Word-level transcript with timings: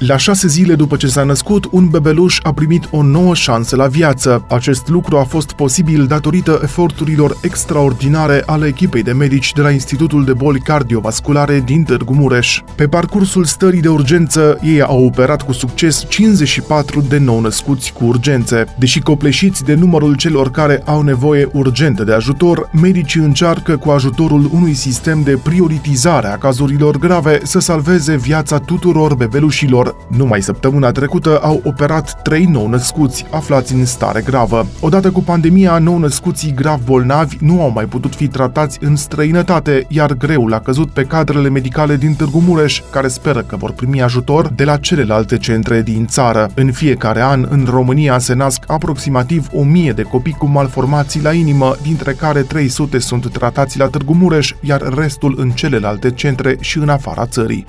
la 0.00 0.16
șase 0.16 0.48
zile 0.48 0.74
după 0.74 0.96
ce 0.96 1.06
s-a 1.06 1.22
născut, 1.22 1.68
un 1.70 1.88
bebeluș 1.88 2.38
a 2.42 2.52
primit 2.52 2.88
o 2.90 3.02
nouă 3.02 3.34
șansă 3.34 3.76
la 3.76 3.86
viață. 3.86 4.44
Acest 4.48 4.88
lucru 4.88 5.16
a 5.16 5.22
fost 5.22 5.52
posibil 5.52 6.06
datorită 6.06 6.60
eforturilor 6.62 7.36
extraordinare 7.42 8.42
ale 8.46 8.66
echipei 8.66 9.02
de 9.02 9.12
medici 9.12 9.52
de 9.52 9.60
la 9.60 9.70
Institutul 9.70 10.24
de 10.24 10.32
Boli 10.32 10.60
Cardiovasculare 10.60 11.62
din 11.64 11.82
Târgu 11.82 12.14
Mureș. 12.14 12.60
Pe 12.74 12.88
parcursul 12.88 13.44
stării 13.44 13.80
de 13.80 13.88
urgență, 13.88 14.58
ei 14.62 14.82
au 14.82 15.04
operat 15.04 15.42
cu 15.42 15.52
succes 15.52 16.04
54 16.08 17.00
de 17.00 17.18
nou-născuți 17.18 17.92
cu 17.92 18.04
urgențe. 18.04 18.64
Deși 18.78 19.00
copleșiți 19.00 19.64
de 19.64 19.74
numărul 19.74 20.14
celor 20.16 20.50
care 20.50 20.82
au 20.84 21.02
nevoie 21.02 21.48
urgentă 21.52 22.04
de 22.04 22.12
ajutor, 22.12 22.70
medicii 22.72 23.20
încearcă 23.20 23.76
cu 23.76 23.90
ajutorul 23.90 24.50
unui 24.52 24.74
sistem 24.74 25.22
de 25.22 25.38
prioritizare 25.42 26.26
a 26.26 26.38
cazurilor 26.38 26.98
grave 26.98 27.40
să 27.42 27.58
salveze 27.58 28.16
viața 28.16 28.58
tuturor 28.58 29.14
bebelușilor 29.14 29.88
numai 30.08 30.42
săptămâna 30.42 30.90
trecută 30.90 31.38
au 31.42 31.60
operat 31.64 32.22
trei 32.22 32.44
nou-născuți 32.44 33.26
aflați 33.30 33.74
în 33.74 33.84
stare 33.84 34.20
gravă. 34.20 34.66
Odată 34.80 35.10
cu 35.10 35.22
pandemia, 35.22 35.78
nou-născuții 35.78 36.54
grav 36.54 36.80
bolnavi 36.84 37.36
nu 37.40 37.62
au 37.62 37.70
mai 37.70 37.84
putut 37.84 38.14
fi 38.14 38.28
tratați 38.28 38.78
în 38.80 38.96
străinătate, 38.96 39.86
iar 39.88 40.12
greul 40.12 40.54
a 40.54 40.60
căzut 40.60 40.90
pe 40.90 41.02
cadrele 41.02 41.48
medicale 41.48 41.96
din 41.96 42.14
Târgu 42.14 42.38
Mureș, 42.38 42.82
care 42.90 43.08
speră 43.08 43.42
că 43.42 43.56
vor 43.56 43.72
primi 43.72 44.02
ajutor 44.02 44.48
de 44.48 44.64
la 44.64 44.76
celelalte 44.76 45.38
centre 45.38 45.82
din 45.82 46.06
țară. 46.06 46.50
În 46.54 46.72
fiecare 46.72 47.22
an, 47.22 47.46
în 47.50 47.66
România 47.70 48.18
se 48.18 48.34
nasc 48.34 48.62
aproximativ 48.66 49.46
1000 49.52 49.92
de 49.92 50.02
copii 50.02 50.32
cu 50.38 50.46
malformații 50.46 51.22
la 51.22 51.32
inimă, 51.32 51.74
dintre 51.82 52.12
care 52.12 52.40
300 52.40 52.98
sunt 52.98 53.32
tratați 53.32 53.78
la 53.78 53.86
Târgu 53.86 54.14
Mureș, 54.14 54.54
iar 54.60 54.80
restul 54.94 55.34
în 55.38 55.50
celelalte 55.50 56.10
centre 56.10 56.56
și 56.60 56.78
în 56.78 56.88
afara 56.88 57.26
țării. 57.26 57.66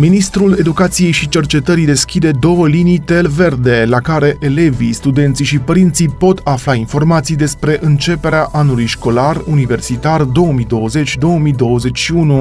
Ministrul 0.00 0.56
Educației 0.58 1.10
și 1.10 1.28
Cercetării 1.28 1.84
deschide 1.84 2.30
două 2.30 2.68
linii 2.68 2.98
tel 2.98 3.28
verde, 3.28 3.84
la 3.88 4.00
care 4.00 4.36
elevii, 4.38 4.92
studenții 4.92 5.44
și 5.44 5.58
părinții 5.58 6.08
pot 6.08 6.40
afla 6.44 6.74
informații 6.74 7.36
despre 7.36 7.78
începerea 7.80 8.48
anului 8.52 8.86
școlar 8.86 9.42
universitar 9.46 10.24
2020-2021, 10.24 10.28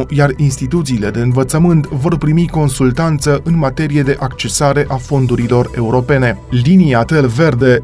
iar 0.09 0.33
instituțiile 0.37 1.09
de 1.09 1.19
învățământ 1.19 1.87
vor 1.87 2.17
primi 2.17 2.47
consultanță 2.47 3.41
în 3.43 3.57
materie 3.57 4.01
de 4.01 4.17
accesare 4.19 4.85
a 4.87 4.95
fondurilor 4.95 5.71
europene. 5.75 6.39
Linia 6.49 7.03
tel 7.03 7.27
verde 7.27 7.83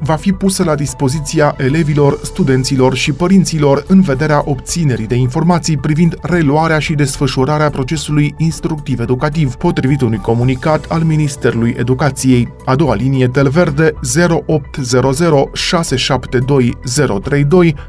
va 0.00 0.14
fi 0.14 0.32
pusă 0.32 0.64
la 0.64 0.74
dispoziția 0.74 1.54
elevilor, 1.58 2.18
studenților 2.22 2.94
și 2.94 3.12
părinților 3.12 3.84
în 3.86 4.00
vederea 4.00 4.42
obținerii 4.44 5.06
de 5.06 5.14
informații 5.14 5.30
informații 5.32 5.76
privind 5.76 6.14
reluarea 6.22 6.78
și 6.78 6.94
desfășurarea 6.94 7.70
procesului 7.70 8.34
instructiv-educativ, 8.36 9.54
potrivit 9.54 10.00
unui 10.00 10.18
comunicat 10.18 10.84
al 10.88 11.02
Ministerului 11.02 11.74
Educației. 11.78 12.48
A 12.64 12.74
doua 12.74 12.94
linie 12.94 13.28
tel 13.28 13.48
verde 13.48 13.92
0800672032 13.92 13.98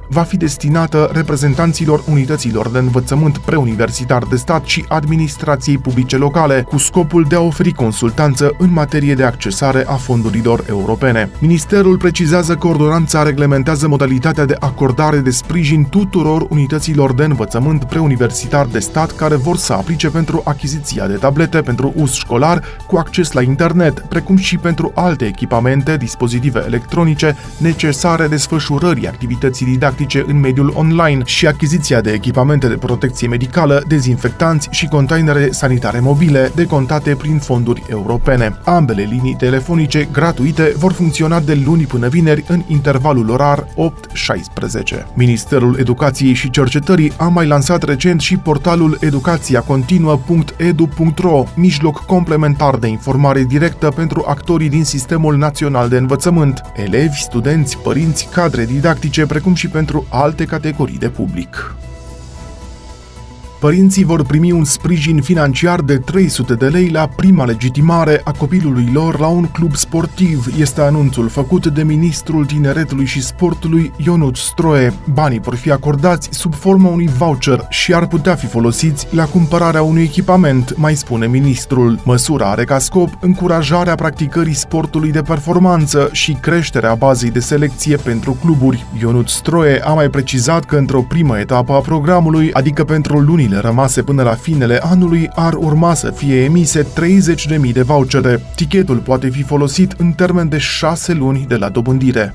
va 0.09 0.22
fi 0.22 0.38
destinată 0.38 1.09
reprezentanților 1.13 2.03
unităților 2.09 2.69
de 2.69 2.77
învățământ 2.77 3.38
preuniversitar 3.38 4.23
de 4.23 4.35
stat 4.35 4.66
și 4.66 4.85
administrației 4.88 5.78
publice 5.78 6.17
locale, 6.17 6.66
cu 6.69 6.78
scopul 6.78 7.23
de 7.23 7.35
a 7.35 7.41
oferi 7.41 7.72
consultanță 7.72 8.55
în 8.57 8.73
materie 8.73 9.13
de 9.13 9.23
accesare 9.23 9.85
a 9.88 9.95
fondurilor 9.95 10.66
europene. 10.69 11.30
Ministerul 11.39 11.97
precizează 11.97 12.55
că 12.55 12.67
ordonanța 12.67 13.23
reglementează 13.23 13.88
modalitatea 13.88 14.45
de 14.45 14.55
acordare 14.59 15.17
de 15.17 15.30
sprijin 15.30 15.85
tuturor 15.89 16.45
unităților 16.50 17.13
de 17.13 17.23
învățământ 17.34 17.84
preuniversitar 17.84 18.66
de 18.66 18.80
stat 18.80 19.12
care 19.12 19.35
vor 19.35 19.57
să 19.57 19.74
aplice 19.74 20.09
pentru 20.09 20.41
achiziția 20.46 21.07
de 21.07 21.13
tablete 21.13 21.62
pentru 21.62 21.94
uz 21.96 22.13
școlar 22.13 22.63
cu 22.88 22.96
acces 22.97 23.31
la 23.31 23.41
internet, 23.41 24.00
precum 24.00 24.38
și 24.38 24.57
pentru 24.57 24.91
alte 24.96 25.25
echipamente, 25.25 25.97
dispozitive 25.97 26.63
electronice 26.66 27.35
necesare 27.57 28.28
desfășurării 28.28 29.07
activității 29.07 29.66
didactice 29.66 30.24
în 30.28 30.40
mediul 30.40 30.74
online 30.75 31.22
și 31.25 31.47
achiziția 31.47 32.02
de 32.02 32.12
echipamente 32.12 32.68
de 32.68 32.75
protecție 32.75 33.28
medicală, 33.28 33.84
dezinfectanți 33.88 34.68
și 34.72 34.88
containere 34.88 35.52
sanitare 35.52 36.00
mobile 36.00 36.52
decontate 36.56 37.16
prin 37.16 37.38
fonduri 37.38 37.84
europene. 37.90 38.59
Ambele 38.63 39.03
linii 39.03 39.36
telefonice 39.36 40.07
gratuite 40.12 40.74
vor 40.78 40.91
funcționa 40.91 41.40
de 41.40 41.62
luni 41.66 41.84
până 41.84 42.07
vineri 42.07 42.44
în 42.47 42.63
intervalul 42.68 43.30
orar 43.30 43.63
8-16. 43.63 45.06
Ministerul 45.13 45.78
Educației 45.80 46.34
și 46.34 46.50
Cercetării 46.50 47.12
a 47.18 47.28
mai 47.28 47.47
lansat 47.47 47.84
recent 47.84 48.22
și 48.22 48.38
portalul 48.38 48.97
educațiacontinuă.edu.ro, 49.00 51.44
mijloc 51.56 52.06
complementar 52.06 52.75
de 52.75 52.88
informare 52.88 53.44
directă 53.44 53.91
pentru 53.96 54.24
actorii 54.28 54.69
din 54.69 54.84
Sistemul 54.84 55.38
Național 55.38 55.90
de 55.90 55.97
Învățământ, 55.97 56.62
elevi, 56.75 57.22
studenți, 57.22 57.78
părinți, 57.78 58.28
cadre 58.31 58.66
didactice, 58.66 59.25
precum 59.25 59.53
și 59.53 59.68
pentru 59.68 60.06
alte 60.09 60.46
categorii 60.46 60.97
de 60.97 61.09
public. 61.09 61.75
Părinții 63.63 64.03
vor 64.03 64.24
primi 64.24 64.51
un 64.51 64.63
sprijin 64.63 65.22
financiar 65.22 65.81
de 65.81 65.97
300 65.97 66.53
de 66.53 66.68
lei 66.68 66.90
la 66.90 67.07
prima 67.07 67.46
legitimare 67.46 68.22
a 68.24 68.31
copilului 68.31 68.90
lor 68.94 69.19
la 69.19 69.28
un 69.28 69.46
club 69.46 69.75
sportiv, 69.75 70.47
este 70.57 70.81
anunțul 70.81 71.28
făcut 71.28 71.68
de 71.68 71.84
ministrul 71.84 72.46
tineretului 72.46 73.06
și 73.06 73.22
sportului 73.22 73.91
Ionut 73.97 74.35
Stroe. 74.35 74.94
Banii 75.13 75.40
vor 75.40 75.56
fi 75.56 75.72
acordați 75.72 76.29
sub 76.31 76.53
formă 76.53 76.90
unui 76.90 77.09
voucher 77.18 77.66
și 77.69 77.94
ar 77.94 78.07
putea 78.07 78.35
fi 78.35 78.46
folosiți 78.46 79.07
la 79.16 79.25
cumpărarea 79.25 79.81
unui 79.81 80.03
echipament, 80.03 80.78
mai 80.78 80.95
spune 80.95 81.28
ministrul. 81.28 82.00
Măsura 82.03 82.50
are 82.50 82.63
ca 82.63 82.80
scop 82.80 83.09
încurajarea 83.19 83.95
practicării 83.95 84.53
sportului 84.53 85.12
de 85.12 85.22
performanță 85.22 86.09
și 86.12 86.34
creșterea 86.34 86.95
bazei 86.95 87.31
de 87.31 87.40
selecție 87.40 87.95
pentru 87.95 88.38
cluburi. 88.41 88.85
Ionut 89.00 89.28
Stroe 89.28 89.81
a 89.84 89.94
mai 89.94 90.09
precizat 90.09 90.66
că 90.66 90.75
într-o 90.75 91.01
primă 91.01 91.40
etapă 91.40 91.74
a 91.74 91.80
programului, 91.80 92.53
adică 92.53 92.84
pentru 92.84 93.19
lunile 93.19 93.51
lunile 93.53 93.69
rămase 93.69 94.03
până 94.03 94.24
la 94.24 94.34
finele 94.34 94.80
anului 94.84 95.30
ar 95.36 95.53
urma 95.53 95.94
să 95.94 96.12
fie 96.12 96.44
emise 96.44 96.84
30.000 96.84 97.74
de 97.74 97.81
vouchere. 97.81 98.41
Tichetul 98.56 98.97
poate 98.97 99.30
fi 99.30 99.44
folosit 99.44 99.91
în 99.91 100.12
termen 100.12 100.50
de 100.50 100.58
6 100.58 101.14
luni 101.14 101.46
de 101.47 101.56
la 101.56 101.69
dobândire. 101.69 102.34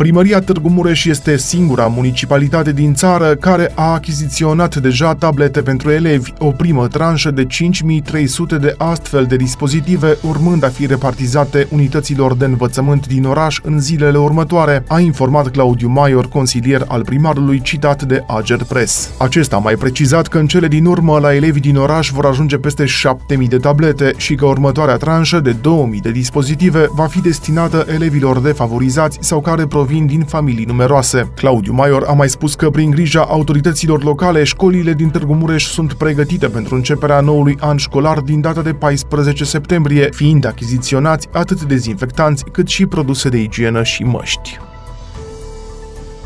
Primăria 0.00 0.40
Târgu 0.40 0.68
Mureș 0.68 1.04
este 1.04 1.36
singura 1.36 1.86
municipalitate 1.86 2.72
din 2.72 2.94
țară 2.94 3.34
care 3.34 3.72
a 3.74 3.92
achiziționat 3.92 4.76
deja 4.76 5.14
tablete 5.14 5.62
pentru 5.62 5.90
elevi, 5.90 6.32
o 6.38 6.50
primă 6.50 6.88
tranșă 6.88 7.30
de 7.30 7.44
5300 7.44 8.56
de 8.56 8.74
astfel 8.78 9.24
de 9.24 9.36
dispozitive, 9.36 10.18
urmând 10.28 10.64
a 10.64 10.68
fi 10.68 10.86
repartizate 10.86 11.66
unităților 11.70 12.34
de 12.34 12.44
învățământ 12.44 13.06
din 13.06 13.24
oraș 13.24 13.60
în 13.62 13.80
zilele 13.80 14.18
următoare, 14.18 14.84
a 14.88 15.00
informat 15.00 15.50
Claudiu 15.50 15.88
Maior, 15.88 16.28
consilier 16.28 16.84
al 16.88 17.04
primarului 17.04 17.60
citat 17.60 18.02
de 18.02 18.24
Ager 18.26 18.64
Press. 18.64 19.10
Acesta 19.18 19.56
a 19.56 19.58
mai 19.58 19.74
precizat 19.74 20.26
că 20.26 20.38
în 20.38 20.46
cele 20.46 20.68
din 20.68 20.84
urmă 20.84 21.18
la 21.18 21.34
elevi 21.34 21.60
din 21.60 21.76
oraș 21.76 22.10
vor 22.10 22.26
ajunge 22.26 22.56
peste 22.56 22.84
7000 22.84 23.48
de 23.48 23.56
tablete 23.56 24.12
și 24.16 24.34
că 24.34 24.46
următoarea 24.46 24.96
tranșă 24.96 25.40
de 25.40 25.52
2000 25.52 26.00
de 26.00 26.10
dispozitive 26.10 26.86
va 26.94 27.06
fi 27.06 27.20
destinată 27.20 27.86
elevilor 27.88 28.38
defavorizați 28.38 29.18
sau 29.20 29.40
care 29.40 29.66
provin 29.66 29.88
provin 29.90 30.06
din 30.06 30.24
familii 30.24 30.64
numeroase. 30.64 31.32
Claudiu 31.34 31.72
Maior 31.72 32.04
a 32.08 32.12
mai 32.12 32.28
spus 32.28 32.54
că 32.54 32.70
prin 32.70 32.90
grija 32.90 33.20
autorităților 33.20 34.04
locale, 34.04 34.44
școlile 34.44 34.92
din 34.92 35.10
Târgu 35.10 35.34
Mureș 35.34 35.64
sunt 35.64 35.92
pregătite 35.92 36.48
pentru 36.48 36.74
începerea 36.74 37.20
noului 37.20 37.56
an 37.60 37.76
școlar 37.76 38.20
din 38.20 38.40
data 38.40 38.62
de 38.62 38.72
14 38.72 39.44
septembrie, 39.44 40.08
fiind 40.12 40.46
achiziționați 40.46 41.28
atât 41.32 41.62
dezinfectanți 41.62 42.44
cât 42.44 42.68
și 42.68 42.86
produse 42.86 43.28
de 43.28 43.38
igienă 43.38 43.82
și 43.82 44.02
măști. 44.02 44.69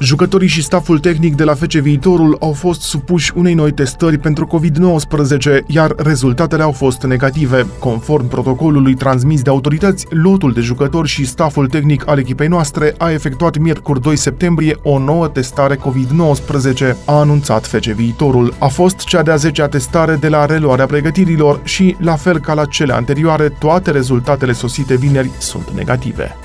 Jucătorii 0.01 0.49
și 0.49 0.63
staful 0.63 0.99
tehnic 0.99 1.35
de 1.35 1.45
la 1.45 1.55
FC 1.55 1.73
Viitorul 1.73 2.37
au 2.41 2.53
fost 2.53 2.81
supuși 2.81 3.33
unei 3.35 3.55
noi 3.55 3.73
testări 3.73 4.19
pentru 4.19 4.47
COVID-19, 4.47 5.67
iar 5.67 5.95
rezultatele 5.97 6.63
au 6.63 6.73
fost 6.73 7.03
negative. 7.03 7.67
Conform 7.79 8.29
protocolului 8.29 8.95
transmis 8.95 9.43
de 9.43 9.51
autorități, 9.51 10.07
lotul 10.11 10.53
de 10.53 10.61
jucători 10.61 11.09
și 11.09 11.27
staful 11.27 11.67
tehnic 11.67 12.09
al 12.09 12.19
echipei 12.19 12.49
noastre 12.49 12.95
a 12.99 13.11
efectuat 13.11 13.59
miercuri 13.59 14.01
2 14.01 14.17
septembrie 14.17 14.77
o 14.83 14.99
nouă 14.99 15.29
testare 15.29 15.77
COVID-19, 15.77 16.95
a 17.05 17.19
anunțat 17.19 17.67
FC 17.67 17.85
Viitorul. 17.85 18.55
A 18.59 18.67
fost 18.67 18.97
cea 18.97 19.23
de-a 19.23 19.37
10-a 19.37 19.69
testare 19.69 20.15
de 20.15 20.29
la 20.29 20.47
reluarea 20.47 20.87
pregătirilor 20.87 21.61
și, 21.63 21.97
la 21.99 22.17
fel 22.17 22.39
ca 22.39 22.55
la 22.55 22.65
cele 22.65 22.93
anterioare, 22.93 23.49
toate 23.49 23.91
rezultatele 23.91 24.53
sosite 24.53 24.97
vineri 24.97 25.31
sunt 25.39 25.71
negative. 25.71 26.37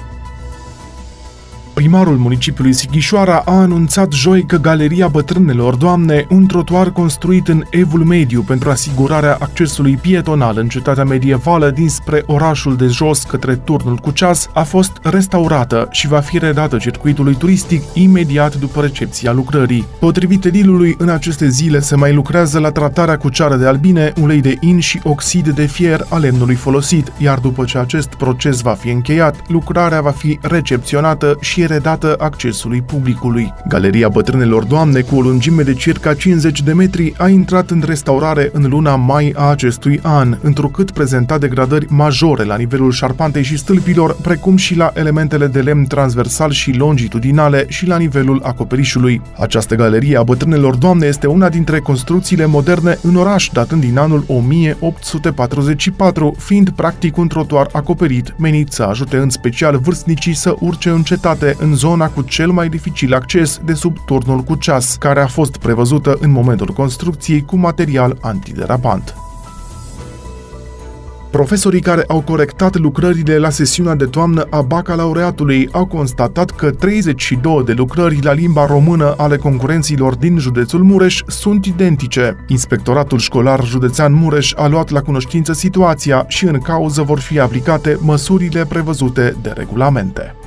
Primarul 1.80 2.18
municipiului 2.18 2.74
Sighișoara 2.74 3.42
a 3.46 3.52
anunțat 3.52 4.12
joi 4.12 4.44
că 4.44 4.58
Galeria 4.58 5.08
Bătrânelor 5.08 5.76
Doamne, 5.76 6.26
un 6.30 6.46
trotuar 6.46 6.92
construit 6.92 7.48
în 7.48 7.64
Evul 7.70 8.04
Mediu 8.04 8.42
pentru 8.42 8.70
asigurarea 8.70 9.38
accesului 9.40 9.98
pietonal 10.02 10.58
în 10.58 10.68
cetatea 10.68 11.04
medievală 11.04 11.70
dinspre 11.70 12.24
orașul 12.26 12.76
de 12.76 12.86
jos 12.86 13.24
către 13.24 13.56
turnul 13.56 13.96
cu 13.96 14.12
ceas, 14.12 14.50
a 14.54 14.64
fost 14.64 14.92
restaurată 15.04 15.88
și 15.92 16.08
va 16.08 16.20
fi 16.20 16.38
redată 16.38 16.78
circuitului 16.78 17.36
turistic 17.36 17.84
imediat 17.94 18.56
după 18.56 18.82
recepția 18.82 19.32
lucrării. 19.32 19.86
Potrivit 20.00 20.46
edilului, 20.46 20.96
în 20.98 21.10
aceste 21.10 21.50
zile 21.50 21.80
se 21.80 21.96
mai 21.96 22.14
lucrează 22.14 22.60
la 22.60 22.72
tratarea 22.72 23.18
cu 23.18 23.30
ceară 23.30 23.56
de 23.56 23.68
albine, 23.68 24.14
ulei 24.22 24.42
de 24.42 24.58
in 24.60 24.80
și 24.80 25.00
oxid 25.04 25.50
de 25.50 25.66
fier 25.66 26.06
a 26.10 26.18
lemnului 26.18 26.56
folosit, 26.56 27.12
iar 27.18 27.40
după 27.40 27.64
ce 27.64 27.78
acest 27.78 28.08
proces 28.08 28.62
va 28.62 28.74
fi 28.74 28.90
încheiat, 28.90 29.36
lucrarea 29.48 30.02
va 30.02 30.12
fi 30.12 30.40
recepționată 30.42 31.38
și 31.42 31.68
redată 31.70 32.16
accesului 32.18 32.82
publicului. 32.82 33.54
Galeria 33.68 34.10
Bătrânelor 34.10 34.64
Doamne, 34.64 35.02
cu 35.02 35.16
o 35.16 35.22
lungime 35.22 35.64
de 35.64 35.74
circa 35.74 36.14
50 36.14 36.62
de 36.62 36.74
metri, 36.74 37.14
a 37.18 37.28
intrat 37.28 37.70
în 37.70 37.84
restaurare 37.86 38.50
în 38.54 38.66
luna 38.70 38.96
mai 38.96 39.34
a 39.36 39.50
acestui 39.50 40.00
an, 40.04 40.38
întrucât 40.42 40.92
prezenta 40.92 41.38
degradări 41.38 41.86
majore 41.90 42.44
la 42.44 42.56
nivelul 42.56 42.92
șarpantei 42.92 43.44
și 43.44 43.58
stâlpilor, 43.58 44.16
precum 44.22 44.56
și 44.56 44.76
la 44.76 44.92
elementele 44.94 45.48
de 45.48 45.62
lemn 45.62 45.86
transversal 45.86 46.52
și 46.52 46.72
longitudinale 46.72 47.66
și 47.68 47.88
la 47.88 47.98
nivelul 47.98 48.42
acoperișului. 48.44 49.22
Această 49.40 49.76
galerie 49.76 50.18
a 50.18 50.24
Bătrânelor 50.24 50.76
Doamne 50.76 51.06
este 51.06 51.28
una 51.28 51.50
dintre 51.50 51.80
construcțiile 51.80 52.46
moderne 52.46 52.98
în 53.02 53.16
oraș, 53.16 53.50
datând 53.54 53.82
din 53.82 53.98
anul 53.98 54.24
1844, 54.28 56.36
fiind 56.38 56.70
practic 56.70 57.18
un 57.18 57.28
trotuar 57.28 57.68
acoperit, 57.72 58.34
menit 58.38 58.72
să 58.72 58.84
ajute 58.84 59.18
în 59.18 59.30
special 59.30 59.78
vârstnicii 59.78 60.34
să 60.34 60.56
urce 60.60 60.90
în 60.90 61.04
cetate 61.04 61.56
în 61.60 61.76
zona 61.76 62.10
cu 62.10 62.22
cel 62.22 62.50
mai 62.50 62.70
dificil 62.70 63.14
acces 63.14 63.60
de 63.66 63.74
sub 63.74 63.98
turnul 64.06 64.40
cu 64.40 64.56
ceas, 64.56 64.96
care 64.96 65.22
a 65.22 65.28
fost 65.28 65.58
prevăzută 65.58 66.18
în 66.20 66.32
momentul 66.32 66.68
construcției 66.68 67.46
cu 67.46 67.56
material 67.56 68.18
antiderapant. 68.22 69.16
Profesorii 71.32 71.82
care 71.82 72.04
au 72.08 72.22
corectat 72.22 72.78
lucrările 72.78 73.38
la 73.38 73.50
sesiunea 73.50 73.96
de 73.96 74.06
toamnă 74.06 74.48
a 74.50 74.62
bacalaureatului 74.62 75.70
au 75.72 75.86
constatat 75.86 76.50
că 76.50 76.72
32 76.72 77.64
de 77.64 77.74
lucrări 77.74 78.24
la 78.24 78.32
limba 78.32 78.66
română 78.66 79.14
ale 79.18 79.38
concurenților 79.38 80.16
din 80.16 80.38
județul 80.38 80.84
Mureș 80.84 81.22
sunt 81.28 81.66
identice. 81.66 82.36
Inspectoratul 82.48 83.18
școlar 83.18 83.66
județean 83.66 84.14
Mureș 84.14 84.54
a 84.56 84.68
luat 84.68 84.90
la 84.90 85.02
cunoștință 85.02 85.54
situația 85.54 86.26
și 86.28 86.46
în 86.46 86.60
cauză 86.60 87.02
vor 87.02 87.20
fi 87.20 87.40
aplicate 87.40 87.98
măsurile 88.02 88.66
prevăzute 88.66 89.36
de 89.42 89.54
regulamente 89.56 90.39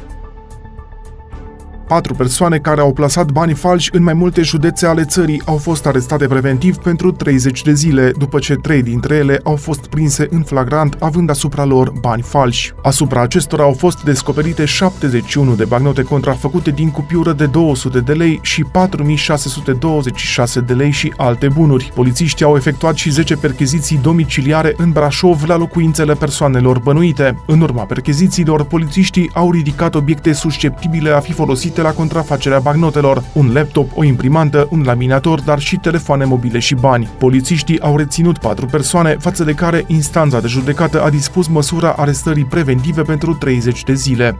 patru 1.92 2.14
persoane 2.14 2.58
care 2.58 2.80
au 2.80 2.92
plasat 2.92 3.30
bani 3.30 3.54
falși 3.54 3.90
în 3.92 4.02
mai 4.02 4.14
multe 4.14 4.42
județe 4.42 4.86
ale 4.86 5.04
țării 5.04 5.42
au 5.44 5.56
fost 5.56 5.86
arestate 5.86 6.26
preventiv 6.26 6.76
pentru 6.76 7.12
30 7.12 7.62
de 7.62 7.72
zile, 7.72 8.12
după 8.18 8.38
ce 8.38 8.54
trei 8.54 8.82
dintre 8.82 9.14
ele 9.14 9.40
au 9.44 9.56
fost 9.56 9.86
prinse 9.86 10.26
în 10.30 10.42
flagrant 10.42 10.96
având 11.00 11.30
asupra 11.30 11.64
lor 11.64 11.92
bani 12.00 12.22
falși. 12.22 12.72
Asupra 12.82 13.20
acestora 13.20 13.62
au 13.62 13.72
fost 13.72 14.02
descoperite 14.02 14.64
71 14.64 15.54
de 15.54 15.64
bagnote 15.64 16.02
contrafăcute 16.02 16.70
din 16.70 16.90
cupiură 16.90 17.32
de 17.32 17.46
200 17.46 18.00
de 18.00 18.12
lei 18.12 18.38
și 18.42 18.62
4626 18.62 20.60
de 20.60 20.72
lei 20.72 20.90
și 20.90 21.12
alte 21.16 21.48
bunuri. 21.48 21.90
Polițiștii 21.94 22.44
au 22.44 22.56
efectuat 22.56 22.96
și 22.96 23.10
10 23.10 23.36
percheziții 23.36 23.98
domiciliare 24.02 24.74
în 24.76 24.90
Brașov 24.90 25.42
la 25.46 25.56
locuințele 25.56 26.14
persoanelor 26.14 26.78
bănuite. 26.78 27.42
În 27.46 27.60
urma 27.60 27.82
perchezițiilor, 27.82 28.64
polițiștii 28.64 29.30
au 29.34 29.50
ridicat 29.50 29.94
obiecte 29.94 30.32
susceptibile 30.32 31.10
a 31.10 31.20
fi 31.20 31.32
folosite 31.32 31.80
la 31.82 31.93
contrafacerea 31.93 32.58
bagnotelor, 32.58 33.25
un 33.32 33.52
laptop, 33.52 33.90
o 33.94 34.05
imprimantă, 34.05 34.67
un 34.70 34.82
laminator, 34.82 35.40
dar 35.40 35.58
și 35.58 35.76
telefoane 35.76 36.25
mobile 36.25 36.58
și 36.58 36.75
bani. 36.75 37.08
Polițiștii 37.19 37.81
au 37.81 37.96
reținut 37.96 38.38
patru 38.38 38.67
persoane, 38.67 39.17
față 39.19 39.44
de 39.44 39.52
care 39.52 39.84
instanța 39.87 40.40
de 40.40 40.46
judecată 40.46 41.02
a 41.02 41.11
dispus 41.11 41.46
măsura 41.46 41.93
arestării 41.93 42.44
preventive 42.44 43.02
pentru 43.02 43.34
30 43.34 43.82
de 43.84 43.94
zile. 43.94 44.38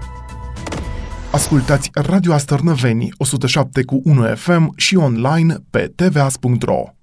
Ascultați 1.31 1.91
Radio 1.93 2.33
Astărnăveni 2.33 3.09
107 3.17 3.85
cu 3.85 4.01
1 4.05 4.23
FM 4.35 4.73
și 4.77 4.97
online 4.97 5.57
pe 5.71 5.93
tvas.ro. 5.97 7.02